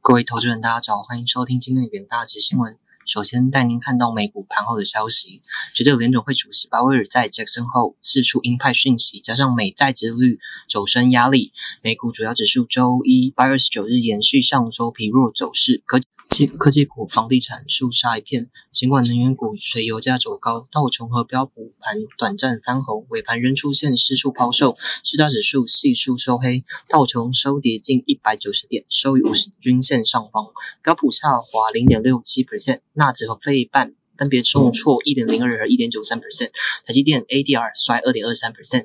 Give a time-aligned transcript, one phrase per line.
[0.00, 2.78] 各位投资人，大家早，欢迎收听今天的远大集新闻。
[3.06, 5.40] 首先带您看到美股盘后的消息。
[5.74, 15.82] 随着联总会主席鲍威尔在 Jackson 后释出鹰派讯息，加上美债殖率走升压力，美股主要指数周一八月二十九日延续上周疲弱走势。
[15.86, 18.50] 科技科技股、房地产肃杀一片。
[18.72, 30.46] 尽管能源股随油价走高，道琼和标普盘短暂翻红，尾盘仍出现失处抛售，四大指数系数收黑，道琼收跌近一百九十点，收于五十均线上方，
[30.82, 32.80] 标普下滑零点六七 percent。
[32.96, 36.50] 纳指和费半分别重挫一点零二和一点九三 percent，
[36.86, 38.84] 台积电 ADR 衰二点二三 percent。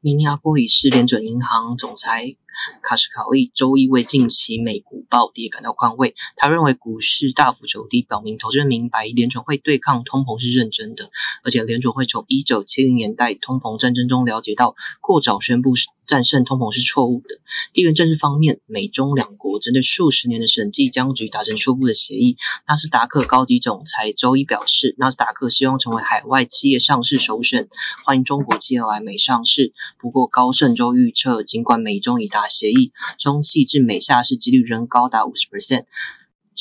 [0.00, 2.36] 明尼阿波利斯联准银行总裁
[2.82, 6.14] 卡什卡利周一为近期美股暴跌感到宽慰。
[6.36, 11.10] 他认为股市大幅走低，表明投资人明白联准会对抗通膨是认真的，
[11.44, 15.74] 而且联准会从一九七零年代通膨战争中了解到，过早宣布
[16.06, 17.38] 战胜通膨是错误的。
[17.72, 22.36] 地缘政治方面，美中两国针对数十年的审计僵局达成初步的协议。
[22.66, 27.68] 纳斯达克高级总裁周一表示，纳斯达克希望成为海外企业上市首选，
[28.04, 29.72] 欢迎中国企业来美上市。
[29.98, 35.84] 不过，高盛周预测，尽管美中已达协议，中汽至美下市几率仍高达五十 percent。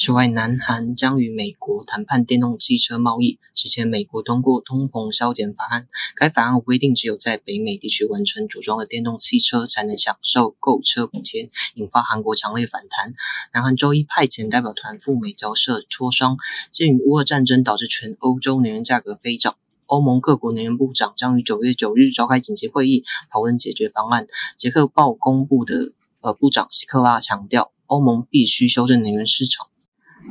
[0.01, 3.37] 此外，南韩将与美国谈判电动汽车贸易。
[3.53, 13.13] 之前，美国通过通膨削减法案，该法案规定只有在北美地区完成组装的电动汽车才能享受购车补贴，引发韩国强烈反弹。
[13.53, 16.37] 南韩周一派遣代表团赴美交涉磋商。
[16.71, 19.57] 鉴于乌俄战争导致全欧洲能源价格飞涨，
[19.89, 24.27] 欧盟各国能源部长将于九月九日召开紧急会议，讨论解决方案。
[24.55, 29.67] 捷克报公布的呃部长希克拉强调，欧盟必须修正能源市场。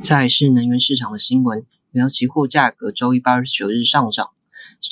[0.01, 4.29] 再是能源市场的新闻，原油期货价格周一八月九日上涨，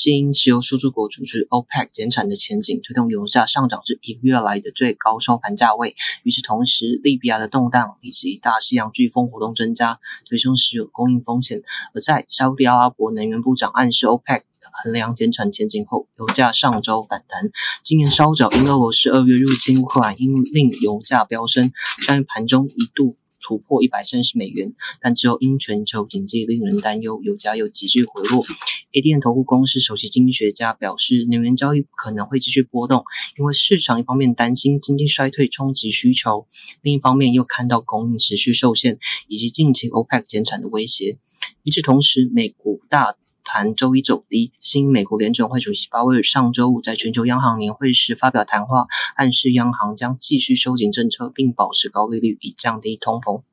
[0.06, 5.96] 因石油输出国组织 OPEC 减产的前景，推动油价上涨至一个月来的最高收盘价位。
[6.24, 11.62] 与此同时，利比亚的动荡以及大西洋飓风活动增加，推升石油供应风险。
[11.94, 14.42] 而在沙特阿拉伯能源部长暗示 OPEC
[14.84, 17.50] 衡量减产前景后，油价上周反弹。
[17.84, 21.72] 今年稍早因俄罗斯二月入侵乌克兰，因令油价飙升，
[22.08, 23.18] 但盘中一度。
[23.40, 28.44] 突破一百三十美元，但之后因全球经济令人担忧，油价又急剧回落。
[28.92, 33.06] ADN 投顾公司首席经济学家表示，能源交易可能会继续波动，
[33.38, 36.46] 因为市场一方面担心经济衰退冲击需求，
[36.82, 39.00] 另一方面又看到供应持续受限，
[39.30, 41.18] 以及近期 OPEC 减产的威胁。
[41.64, 43.16] 与此同时，美股大。
[43.48, 53.44] 盘周一走低，新美国联准会主席鲍威尔上周五在全球央行年会时发表谈话，暗示央行将继续收紧政策，并保持高利率以降低通膨。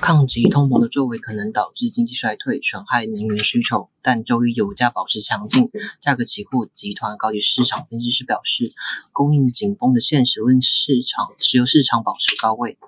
[0.00, 3.90] 抗击通膨的作为可能导致经济衰退，损害能源需求。
[4.00, 5.68] 但周一油价保持强劲，
[6.00, 8.72] 价格期货集团高级市场分析师表示，
[9.12, 12.78] 供应紧绷的现实令市场石油市场保持高位。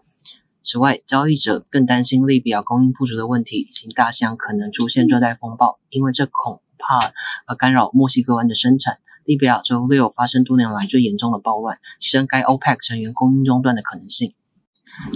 [0.65, 7.13] 此外，交易者更担心利比亚供应不足的问题，以及大西洋可能出现热带风暴，因为这恐怕
[7.47, 8.99] 呃干扰墨西哥湾的生产。
[9.25, 14.35] 利比亚周六发生多年来最严重的暴乱，提升该 OPEC 成员供应中断的可能性。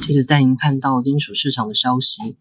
[0.02, 2.36] 接着带您看到金属市场的消息。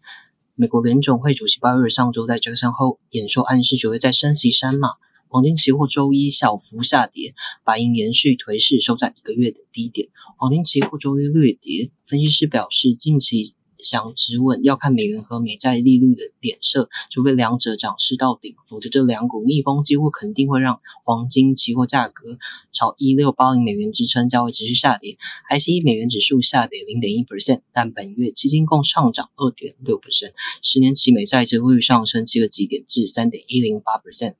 [0.54, 4.90] 美国联总会主席鲍威尔上周在这个后演说，暗示九月在升息三码。
[5.30, 7.34] 黄金期货周一小幅下跌，
[7.64, 10.08] 白银延续颓势，收在一个月的低点。
[10.38, 22.38] 黄金期货周一略跌，分析师表示，近期想止稳要看美元和美债利率的点色，除非两者涨势到顶，否则这两股逆风几乎肯定会让黄金期货价格
[22.72, 25.16] 朝一六八零美元支撑价位持续下跌。
[25.50, 34.34] ICE 美元指数下跌零点一 percent，但本月基金共上涨二点六 percent，十年期美债利率上升七个基点至三点一零八 percent。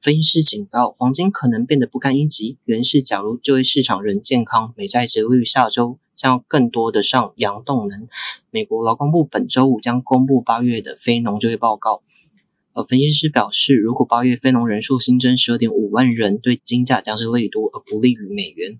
[0.00, 2.56] 分析师警告，黄金可能变得不堪一击。
[2.64, 8.08] 原是，假如就业市场仍健康，美债值率下周将更多的上扬动能。
[8.50, 12.02] 美国劳工部本周五将公布八月的非农就业报告。
[12.72, 18.78] 而分析师表示，如果八月非农人数新增十二点五万人，对金价将是利多，而不利于美元。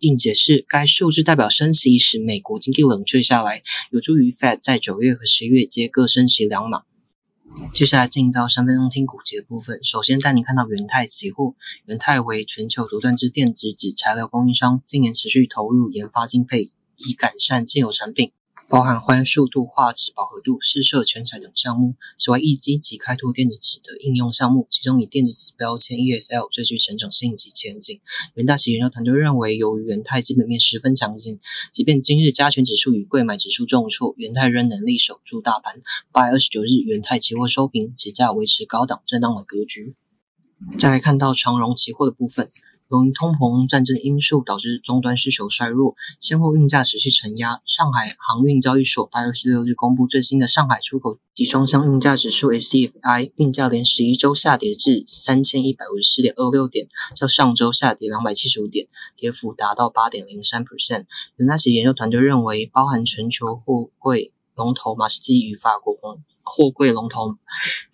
[0.00, 3.62] 并解释，该数字代表升息使美国经济冷却下来，
[3.92, 6.82] 有助于 Fed 在九月和十月皆各升息两码。
[7.72, 9.84] 接下来进到三分钟听股节的部分。
[9.84, 11.54] 首先带您看到元泰期货，
[11.84, 18.32] 元泰为全球独断之电子纸材料供应商，今年持续投入研发精配，以改善现有产品。
[18.68, 21.94] 包含还原速度、画质、饱和度、试射全彩等项目。
[22.18, 28.00] 此外，亦积及开拓电子纸的应用项目，其中以电子纸标签 ESL 最具成长性及前景。
[28.34, 31.38] 元大旗研究团队认为，由于元泰基本面十分强劲，
[31.72, 35.80] 即便今日加权指数与贵买指数重挫，元泰仍能力守住大盘。
[36.10, 39.94] 八月二十九日，元泰期货收平，期价维持高档震荡的格局。
[40.76, 42.48] 再来看到长荣期货的部分。
[42.88, 47.60] 由于通膨、战争因素导致终端需求衰弱，现货运价持续承压。
[47.64, 56.86] 上海航运交易所八月十六日公布最新的上海出口集装箱运价指数 （SCFI），运价连十一周下跌至三千一百五十四点二六点，
[57.16, 58.86] 较上周下跌两百七十五点，
[59.16, 61.06] 跌幅达到八点零三 percent。
[61.36, 67.36] 纳奇研究团队认为，包含全球货柜龙头马士基与法国货货柜龙头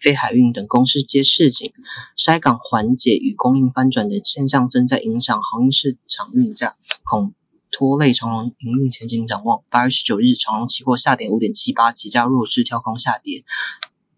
[0.01, 1.73] 飞海运等公司皆市井，
[2.17, 7.35] 筛港缓解与供应翻转等现象正在影响航运市场运价，恐
[7.73, 9.65] 拖累长龙营运前景展望。
[9.71, 13.43] 八月十九日，长龙期货下跌五点七八，几家弱势跳空下跌。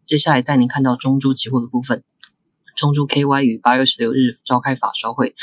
[0.04, 2.04] 接下来带您看到中珠期货的部分，
[2.76, 5.34] 中珠 KY 于八月十六日召开法说会。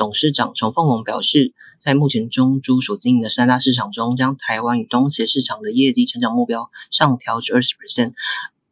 [0.00, 8.14] 董事长陈凤龙表示，在目前中珠所经营的三大市场中，将台湾与东协市场的业绩成长目标上调至二十 percent，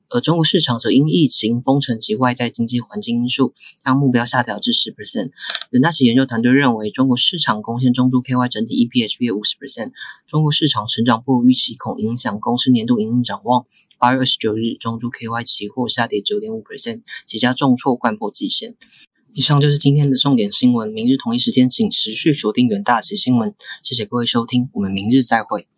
[0.09, 3.53] 而中国市场则因疫情封城及外在经济环境因素，
[3.85, 5.33] 将目标下调至十 percent。
[5.69, 9.93] 人大企研究团队认为，中国市场贡献中珠 KY 整体 EPS 约五十 percent，
[10.27, 13.67] 中国市场成长不如预期，恐影响公司年度营运展望。
[13.99, 18.77] 八月二十九日，中珠 KY 期货下跌九点五 percent，几家重挫贯破季线。
[19.39, 20.89] 以上就是今天的重点新闻。
[20.89, 23.55] 明日同一时间，请持续锁定远大旗新闻。
[23.85, 25.69] 谢谢各位收听，我们明日再会。